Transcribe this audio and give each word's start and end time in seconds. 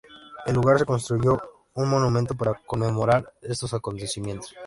En 0.47 0.55
lugar 0.55 0.79
se 0.79 0.85
construyó 0.85 1.39
un 1.75 1.87
monumento 1.87 2.33
para 2.33 2.55
conmemorar 2.65 3.35
estos 3.43 3.71
acontecimientos. 3.75 4.51